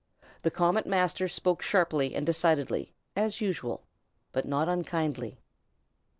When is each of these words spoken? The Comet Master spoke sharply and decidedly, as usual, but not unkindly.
The 0.41 0.49
Comet 0.49 0.87
Master 0.87 1.27
spoke 1.27 1.61
sharply 1.61 2.15
and 2.15 2.25
decidedly, 2.25 2.95
as 3.15 3.39
usual, 3.39 3.83
but 4.31 4.47
not 4.47 4.67
unkindly. 4.67 5.37